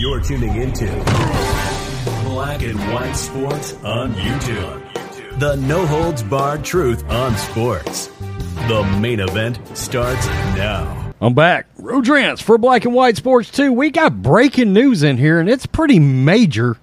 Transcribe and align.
You're 0.00 0.20
tuning 0.20 0.56
into 0.56 0.86
Black 2.24 2.62
and 2.62 2.76
White 2.92 3.12
Sports 3.12 3.74
on 3.84 4.12
YouTube. 4.14 5.38
The 5.38 5.54
no 5.54 5.86
holds 5.86 6.24
barred 6.24 6.64
truth 6.64 7.08
on 7.08 7.36
sports. 7.36 8.08
The 8.66 8.82
main 9.00 9.20
event 9.20 9.60
starts 9.76 10.26
now. 10.26 11.12
I'm 11.20 11.34
back. 11.34 11.68
Rodrance 11.78 12.42
for 12.42 12.58
Black 12.58 12.84
and 12.84 12.94
White 12.94 13.16
Sports 13.16 13.48
2. 13.52 13.72
We 13.72 13.90
got 13.90 14.20
breaking 14.22 14.72
news 14.72 15.04
in 15.04 15.16
here, 15.16 15.38
and 15.38 15.48
it's 15.48 15.66
pretty 15.66 16.00
major. 16.00 16.78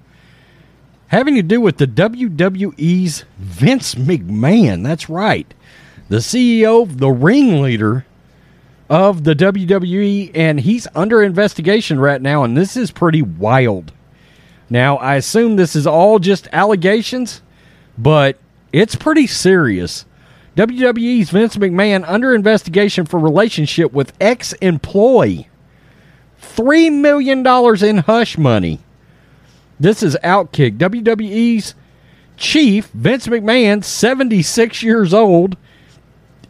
Having 1.07 1.35
to 1.35 1.43
do 1.43 1.59
with 1.59 1.75
the 1.75 1.87
WWE's 1.87 3.25
Vince 3.37 3.95
McMahon. 3.95 4.81
That's 4.81 5.09
right. 5.09 5.53
The 6.07 6.17
CEO, 6.17 6.87
the 6.89 7.09
ringleader 7.09 8.05
of 8.89 9.23
the 9.23 9.35
WWE, 9.35 10.31
and 10.33 10.59
he's 10.59 10.87
under 10.95 11.21
investigation 11.21 11.99
right 11.99 12.21
now, 12.21 12.43
and 12.43 12.55
this 12.55 12.77
is 12.77 12.91
pretty 12.91 13.21
wild. 13.21 13.91
Now, 14.69 14.97
I 14.97 15.15
assume 15.15 15.55
this 15.55 15.75
is 15.75 15.87
all 15.87 16.19
just 16.19 16.47
allegations, 16.51 17.41
but 17.97 18.37
it's 18.71 18.95
pretty 18.95 19.27
serious. 19.27 20.05
WWE's 20.55 21.29
Vince 21.29 21.55
McMahon 21.57 22.03
under 22.07 22.33
investigation 22.33 23.05
for 23.05 23.19
relationship 23.19 23.93
with 23.93 24.13
ex 24.19 24.53
employee. 24.53 25.49
$3 26.41 26.91
million 26.91 27.45
in 27.85 27.97
hush 27.99 28.37
money. 28.37 28.79
This 29.79 30.01
is 30.01 30.17
Outkick. 30.23 30.77
WWE's 30.77 31.75
chief, 32.37 32.87
Vince 32.87 33.27
McMahon, 33.27 33.83
76 33.83 34.81
years 34.81 35.13
old, 35.13 35.57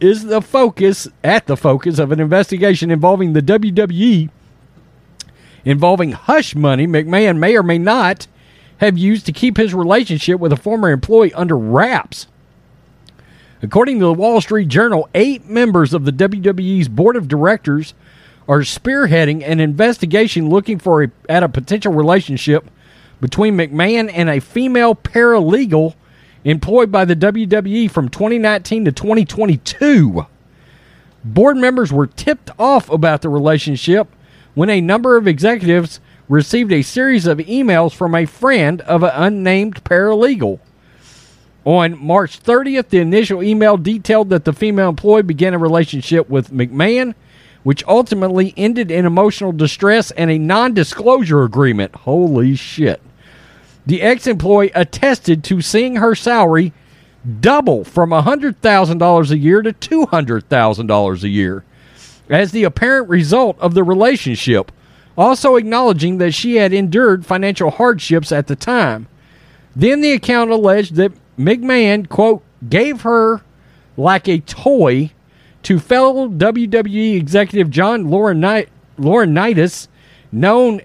is 0.00 0.24
the 0.24 0.40
focus, 0.40 1.08
at 1.24 1.46
the 1.46 1.56
focus 1.56 1.98
of 1.98 2.12
an 2.12 2.20
investigation 2.20 2.90
involving 2.90 3.32
the 3.32 3.42
WWE 3.42 4.30
involving 5.64 6.12
hush 6.12 6.54
money 6.54 6.86
McMahon 6.86 7.38
may 7.38 7.56
or 7.56 7.62
may 7.62 7.78
not 7.78 8.26
have 8.78 8.96
used 8.96 9.26
to 9.26 9.32
keep 9.32 9.56
his 9.56 9.74
relationship 9.74 10.40
with 10.40 10.52
a 10.52 10.56
former 10.56 10.90
employee 10.90 11.32
under 11.34 11.58
wraps. 11.58 12.26
According 13.60 13.98
to 13.98 14.06
the 14.06 14.12
Wall 14.14 14.40
Street 14.40 14.68
Journal, 14.68 15.08
eight 15.14 15.46
members 15.46 15.92
of 15.92 16.04
the 16.04 16.12
WWE's 16.12 16.88
board 16.88 17.16
of 17.16 17.26
directors 17.26 17.92
are 18.46 18.60
spearheading 18.60 19.42
an 19.46 19.60
investigation 19.60 20.48
looking 20.48 20.78
for 20.78 21.02
a, 21.02 21.10
at 21.28 21.42
a 21.42 21.48
potential 21.48 21.92
relationship 21.92 22.70
between 23.20 23.56
McMahon 23.56 24.10
and 24.14 24.30
a 24.30 24.40
female 24.40 24.94
paralegal 24.94 25.94
employed 26.44 26.90
by 26.90 27.04
the 27.04 27.16
WWE 27.16 27.90
from 27.90 28.08
2019 28.08 28.84
to 28.84 28.92
2022. 28.92 30.26
Board 31.24 31.56
members 31.56 31.92
were 31.92 32.06
tipped 32.06 32.50
off 32.58 32.88
about 32.90 33.22
the 33.22 33.28
relationship 33.28 34.08
when 34.54 34.70
a 34.70 34.80
number 34.80 35.16
of 35.16 35.26
executives 35.26 36.00
received 36.28 36.72
a 36.72 36.82
series 36.82 37.26
of 37.26 37.38
emails 37.38 37.94
from 37.94 38.14
a 38.14 38.26
friend 38.26 38.80
of 38.82 39.02
an 39.02 39.12
unnamed 39.14 39.82
paralegal. 39.84 40.60
On 41.64 41.98
March 42.02 42.42
30th, 42.42 42.88
the 42.88 42.98
initial 42.98 43.42
email 43.42 43.76
detailed 43.76 44.30
that 44.30 44.44
the 44.44 44.52
female 44.52 44.88
employee 44.88 45.22
began 45.22 45.54
a 45.54 45.58
relationship 45.58 46.28
with 46.28 46.50
McMahon, 46.50 47.14
which 47.62 47.84
ultimately 47.86 48.54
ended 48.56 48.90
in 48.90 49.04
emotional 49.04 49.52
distress 49.52 50.10
and 50.12 50.30
a 50.30 50.38
non 50.38 50.72
disclosure 50.72 51.42
agreement. 51.42 51.94
Holy 51.94 52.54
shit. 52.54 53.02
The 53.88 54.02
ex 54.02 54.26
employee 54.26 54.70
attested 54.74 55.42
to 55.44 55.62
seeing 55.62 55.96
her 55.96 56.14
salary 56.14 56.74
double 57.40 57.84
from 57.84 58.10
$100,000 58.10 59.30
a 59.30 59.38
year 59.38 59.62
to 59.62 59.72
$200,000 59.72 61.22
a 61.22 61.28
year 61.28 61.64
as 62.28 62.52
the 62.52 62.64
apparent 62.64 63.08
result 63.08 63.58
of 63.58 63.72
the 63.72 63.82
relationship, 63.82 64.70
also 65.16 65.56
acknowledging 65.56 66.18
that 66.18 66.34
she 66.34 66.56
had 66.56 66.74
endured 66.74 67.24
financial 67.24 67.70
hardships 67.70 68.30
at 68.30 68.46
the 68.46 68.54
time. 68.54 69.08
Then 69.74 70.02
the 70.02 70.12
account 70.12 70.50
alleged 70.50 70.96
that 70.96 71.12
McMahon, 71.38 72.10
quote, 72.10 72.42
gave 72.68 73.00
her 73.00 73.40
like 73.96 74.28
a 74.28 74.40
toy 74.40 75.12
to 75.62 75.78
fellow 75.78 76.28
WWE 76.28 77.16
executive 77.16 77.70
John 77.70 78.04
Laurinaitis, 78.04 79.88
known 80.30 80.82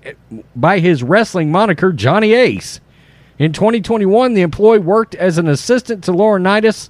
by 0.55 0.79
his 0.79 1.03
wrestling 1.03 1.51
moniker 1.51 1.91
Johnny 1.91 2.31
Ace. 2.31 2.79
In 3.39 3.51
2021, 3.51 4.33
the 4.33 4.41
employee 4.41 4.79
worked 4.79 5.15
as 5.15 5.37
an 5.37 5.47
assistant 5.47 6.03
to 6.03 6.11
Laurinaitis, 6.11 6.89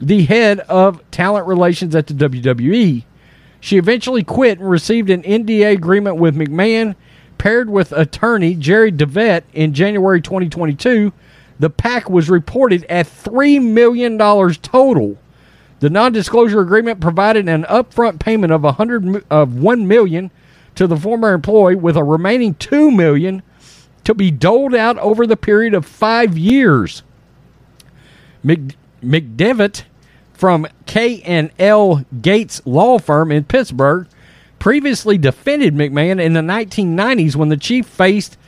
the 0.00 0.24
head 0.24 0.60
of 0.60 1.02
talent 1.10 1.46
relations 1.46 1.94
at 1.94 2.06
the 2.06 2.14
WWE. 2.14 3.04
She 3.60 3.76
eventually 3.76 4.22
quit 4.24 4.58
and 4.58 4.70
received 4.70 5.10
an 5.10 5.22
NDA 5.22 5.72
agreement 5.72 6.16
with 6.16 6.36
McMahon, 6.36 6.94
paired 7.36 7.68
with 7.68 7.92
attorney 7.92 8.54
Jerry 8.54 8.90
DeVette 8.90 9.42
in 9.52 9.74
January 9.74 10.22
2022. 10.22 11.12
The 11.58 11.70
pack 11.70 12.08
was 12.08 12.30
reported 12.30 12.84
at 12.84 13.06
$3 13.06 13.62
million 13.62 14.16
total. 14.18 15.18
The 15.80 15.90
non-disclosure 15.90 16.60
agreement 16.60 17.00
provided 17.00 17.48
an 17.48 17.64
upfront 17.64 18.18
payment 18.18 18.52
of 18.52 18.62
100 18.62 19.26
of 19.30 19.56
1 19.56 19.86
million 19.86 20.30
to 20.74 20.86
the 20.86 20.96
former 20.96 21.34
employee 21.34 21.74
with 21.74 21.96
a 21.96 22.04
remaining 22.04 22.54
2 22.54 22.90
million 22.90 23.42
to 24.06 24.14
be 24.14 24.30
doled 24.30 24.74
out 24.74 24.96
over 24.98 25.26
the 25.26 25.36
period 25.36 25.74
of 25.74 25.84
5 25.84 26.38
years. 26.38 27.02
Mc, 28.42 28.76
McDevitt 29.02 29.82
from 30.32 30.66
K&L 30.86 32.04
Gates 32.22 32.62
law 32.64 32.98
firm 32.98 33.32
in 33.32 33.44
Pittsburgh 33.44 34.06
previously 34.60 35.18
defended 35.18 35.74
McMahon 35.74 36.22
in 36.22 36.34
the 36.34 36.40
1990s 36.40 37.34
when 37.34 37.48
the 37.48 37.56
chief 37.56 37.84
faced 37.84 38.38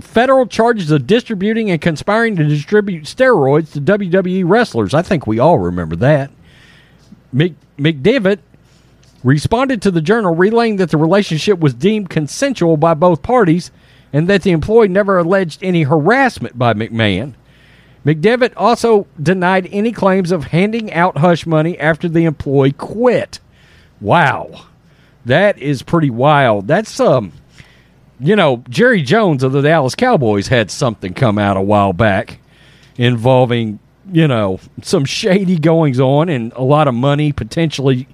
federal 0.00 0.46
charges 0.46 0.90
of 0.92 1.06
distributing 1.06 1.70
and 1.70 1.80
conspiring 1.80 2.36
to 2.36 2.44
distribute 2.44 3.04
steroids 3.04 3.72
to 3.72 3.80
WWE 3.80 4.44
wrestlers. 4.46 4.94
I 4.94 5.02
think 5.02 5.26
we 5.26 5.40
all 5.40 5.58
remember 5.58 5.96
that. 5.96 6.30
Mc, 7.32 7.54
McDevitt 7.76 8.38
responded 9.24 9.82
to 9.82 9.90
the 9.90 10.00
journal 10.00 10.34
relaying 10.34 10.76
that 10.76 10.90
the 10.90 10.96
relationship 10.96 11.58
was 11.58 11.74
deemed 11.74 12.08
consensual 12.08 12.76
by 12.76 12.94
both 12.94 13.22
parties 13.22 13.72
and 14.16 14.28
that 14.28 14.40
the 14.40 14.50
employee 14.50 14.88
never 14.88 15.18
alleged 15.18 15.62
any 15.62 15.82
harassment 15.82 16.58
by 16.58 16.72
McMahon. 16.72 17.34
McDevitt 18.02 18.54
also 18.56 19.06
denied 19.22 19.68
any 19.70 19.92
claims 19.92 20.32
of 20.32 20.44
handing 20.44 20.90
out 20.90 21.18
hush 21.18 21.44
money 21.44 21.78
after 21.78 22.08
the 22.08 22.24
employee 22.24 22.72
quit. 22.72 23.40
Wow. 24.00 24.68
That 25.26 25.58
is 25.58 25.82
pretty 25.82 26.08
wild. 26.08 26.66
That's 26.66 26.98
um 26.98 27.30
you 28.18 28.34
know, 28.36 28.64
Jerry 28.70 29.02
Jones 29.02 29.42
of 29.42 29.52
the 29.52 29.60
Dallas 29.60 29.94
Cowboys 29.94 30.48
had 30.48 30.70
something 30.70 31.12
come 31.12 31.38
out 31.38 31.58
a 31.58 31.62
while 31.62 31.92
back 31.92 32.38
involving, 32.96 33.78
you 34.10 34.26
know, 34.26 34.60
some 34.80 35.04
shady 35.04 35.58
goings 35.58 36.00
on 36.00 36.30
and 36.30 36.54
a 36.54 36.62
lot 36.62 36.88
of 36.88 36.94
money 36.94 37.32
potentially 37.32 38.08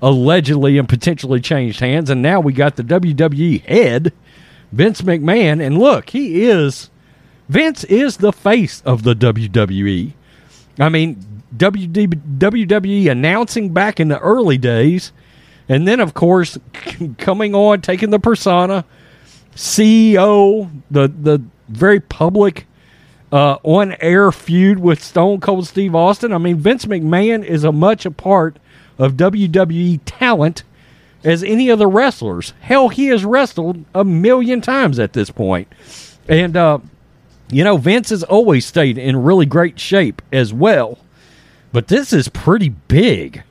allegedly 0.00 0.78
and 0.78 0.88
potentially 0.88 1.40
changed 1.40 1.80
hands 1.80 2.10
and 2.10 2.22
now 2.22 2.38
we 2.38 2.52
got 2.52 2.76
the 2.76 2.84
WWE 2.84 3.64
head 3.64 4.12
Vince 4.72 5.02
McMahon 5.02 5.64
and 5.64 5.78
look, 5.78 6.10
he 6.10 6.44
is 6.44 6.90
Vince 7.48 7.84
is 7.84 8.18
the 8.18 8.32
face 8.32 8.82
of 8.82 9.02
the 9.02 9.14
WWE. 9.14 10.12
I 10.78 10.88
mean, 10.88 11.42
WWE 11.56 13.10
announcing 13.10 13.72
back 13.72 13.98
in 13.98 14.08
the 14.08 14.18
early 14.18 14.58
days, 14.58 15.12
and 15.68 15.88
then 15.88 16.00
of 16.00 16.14
course 16.14 16.58
coming 17.18 17.54
on, 17.54 17.80
taking 17.80 18.10
the 18.10 18.18
persona, 18.18 18.84
CEO, 19.54 20.70
the 20.90 21.08
the 21.08 21.42
very 21.68 22.00
public 22.00 22.66
uh, 23.32 23.56
on 23.62 23.96
air 24.00 24.30
feud 24.30 24.78
with 24.78 25.02
Stone 25.02 25.40
Cold 25.40 25.66
Steve 25.66 25.94
Austin. 25.94 26.32
I 26.32 26.38
mean, 26.38 26.56
Vince 26.56 26.86
McMahon 26.86 27.44
is 27.44 27.64
a 27.64 27.72
much 27.72 28.06
a 28.06 28.10
part 28.10 28.58
of 28.98 29.14
WWE 29.14 30.00
talent 30.04 30.64
as 31.24 31.42
any 31.42 31.68
of 31.68 31.78
the 31.78 31.86
wrestlers. 31.86 32.52
Hell, 32.60 32.88
he 32.88 33.06
has 33.06 33.24
wrestled 33.24 33.84
a 33.94 34.04
million 34.04 34.60
times 34.60 34.98
at 34.98 35.12
this 35.12 35.30
point, 35.30 35.68
and. 36.28 36.56
Uh, 36.56 36.78
you 37.50 37.64
know, 37.64 37.78
Vince 37.78 38.10
has 38.10 38.22
always 38.24 38.66
stayed 38.66 38.98
in 38.98 39.22
really 39.22 39.46
great 39.46 39.80
shape 39.80 40.20
as 40.30 40.52
well, 40.52 40.98
but 41.72 41.88
this 41.88 42.12
is 42.12 42.28
pretty 42.28 42.68
big. 42.68 43.42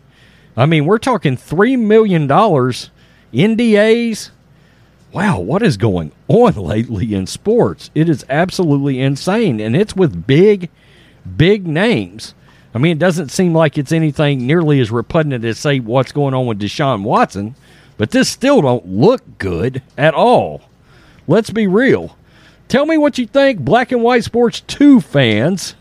I 0.56 0.66
mean, 0.66 0.86
we're 0.86 1.00
talking 1.00 1.36
$3 1.36 1.80
million 1.80 2.28
NDAs. 2.28 4.30
wow, 5.12 5.40
what 5.40 5.64
is 5.64 5.78
going 5.78 6.12
on 6.28 6.54
lately 6.56 7.14
in 7.14 7.28
sports? 7.28 7.90
It 7.96 8.10
is 8.10 8.26
absolutely 8.30 9.00
insane. 9.00 9.60
And 9.60 9.76
it's 9.76 9.96
with 9.96 10.28
big, 10.28 10.70
big 11.36 11.68
names. 11.68 12.34
I 12.78 12.80
mean, 12.80 12.92
it 12.92 13.00
doesn't 13.00 13.30
seem 13.30 13.56
like 13.56 13.80
it's 13.80 13.92
anything 13.92 14.46
nearly 14.46 14.80
as 14.80 14.92
repugnant 14.92 15.44
as, 15.44 15.58
say, 15.58 15.80
what's 15.80 16.12
going 16.12 16.36
on 16.36 16.46
with 16.46 16.60
Deshaun 16.60 17.02
Watson, 17.02 17.56
but 17.98 18.12
this 18.12 18.30
still 18.30 18.62
don't 18.62 18.86
look 18.88 19.40
good 19.40 19.82
at 19.98 20.14
all. 20.14 20.62
Let's 21.28 21.50
be 21.50 21.66
real. 21.66 22.16
Tell 22.68 22.86
me 22.86 22.96
what 22.96 23.18
you 23.18 23.26
think, 23.26 23.62
Black 23.62 23.92
and 23.92 24.04
White 24.04 24.26
Sports 24.26 24.60
2 24.60 25.02
fans. 25.02 25.74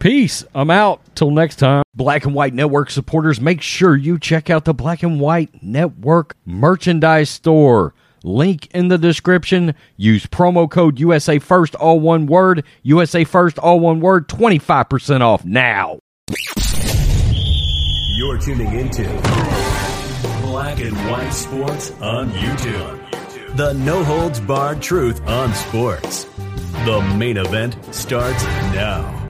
Peace. 0.00 0.44
I'm 0.52 0.68
out. 0.68 1.00
Till 1.14 1.30
next 1.30 1.60
time. 1.60 1.84
Black 1.94 2.24
and 2.24 2.34
White 2.34 2.54
Network 2.54 2.90
supporters, 2.90 3.40
make 3.40 3.62
sure 3.62 3.94
you 3.94 4.18
check 4.18 4.50
out 4.50 4.64
the 4.64 4.74
Black 4.74 5.04
and 5.04 5.20
White 5.20 5.62
Network 5.62 6.36
merchandise 6.44 7.30
store. 7.30 7.94
Link 8.24 8.68
in 8.68 8.88
the 8.88 8.96
description. 8.96 9.74
Use 9.96 10.26
promo 10.26 10.68
code 10.68 10.98
USA 10.98 11.38
First, 11.38 11.74
all 11.74 12.00
one 12.00 12.26
word. 12.26 12.64
USA 12.82 13.22
First, 13.22 13.58
all 13.58 13.78
one 13.78 14.00
word. 14.00 14.28
25% 14.28 15.20
off 15.20 15.44
now. 15.44 15.98
You're 18.16 18.38
tuning 18.38 18.72
into 18.72 19.02
Black 20.40 20.80
and 20.80 20.96
White 21.10 21.30
Sports 21.30 21.90
on 22.00 22.30
YouTube. 22.30 23.56
The 23.56 23.74
no 23.74 24.02
holds 24.02 24.40
barred 24.40 24.80
truth 24.80 25.20
on 25.28 25.52
sports. 25.52 26.24
The 26.86 27.14
main 27.18 27.36
event 27.36 27.76
starts 27.94 28.42
now. 28.44 29.20